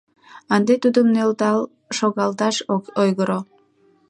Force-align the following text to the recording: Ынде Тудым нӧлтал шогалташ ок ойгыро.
Ынде 0.55 0.73
Тудым 0.83 1.07
нӧлтал 1.15 1.59
шогалташ 1.97 2.55
ок 2.75 2.83
ойгыро. 3.01 3.39